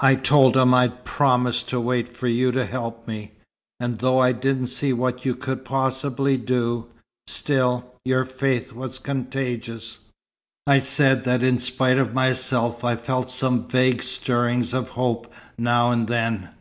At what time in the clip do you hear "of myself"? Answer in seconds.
11.98-12.84